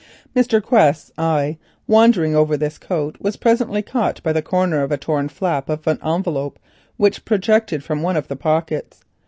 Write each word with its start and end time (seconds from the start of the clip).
Mr. 0.35 0.59
Quest's 0.63 1.11
eye 1.15 1.59
wandering 1.85 2.35
over 2.35 2.57
this 2.57 2.79
coat, 2.79 3.17
was 3.19 3.35
presently 3.35 3.83
caught 3.83 4.19
by 4.23 4.33
the 4.33 4.41
corner 4.41 4.81
of 4.81 4.91
a 4.91 4.97
torn 4.97 5.29
flap 5.29 5.69
of 5.69 5.85
an 5.85 5.99
envelope 6.03 6.57
which 6.97 7.23
projected 7.23 7.83
from 7.83 8.01
one 8.01 8.17
of 8.17 8.27
the 8.27 8.35
pockets. 8.35 9.03